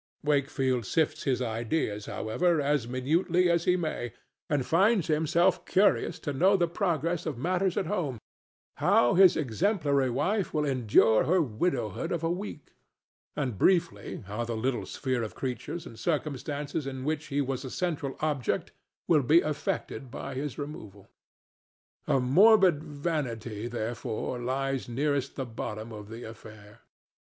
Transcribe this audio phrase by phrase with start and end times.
[0.23, 4.13] Wakefield sifts his ideas, however, as minutely as he may,
[4.49, 10.55] and finds himself curious to know the progress of matters at home—how his exemplary wife
[10.55, 12.71] will endure her widowhood of a week,
[13.35, 17.69] and, briefly, how the little sphere of creatures and circumstances in which he was a
[17.69, 18.71] central object
[19.07, 21.11] will be affected by his removal.
[22.07, 26.81] A morbid vanity, therefore, lies nearest the bottom of the affair.